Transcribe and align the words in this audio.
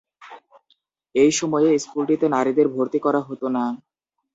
এই 1.15 1.31
সময়ে 1.39 1.69
স্কুলটিতে 1.83 2.25
নারীদের 2.35 2.67
ভর্তি 2.75 2.99
করা 3.05 3.21
হতো 3.27 3.47
না। 3.49 3.63